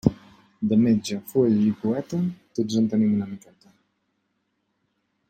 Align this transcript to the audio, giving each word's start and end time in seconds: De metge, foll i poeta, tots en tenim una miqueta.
De 0.71 0.77
metge, 0.83 1.17
foll 1.33 1.59
i 1.65 1.75
poeta, 1.83 2.21
tots 2.61 2.81
en 2.83 2.89
tenim 2.95 3.15
una 3.19 3.29
miqueta. 3.35 3.73